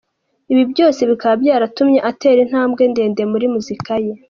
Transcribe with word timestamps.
ibi 0.51 0.63
byose 0.71 1.01
bikaba 1.09 1.35
byaratumye 1.43 1.99
atera 2.09 2.39
intambwe 2.45 2.81
ndende 2.91 3.21
muri 3.31 3.45
muzika 3.53 3.93
ye. 4.05 4.13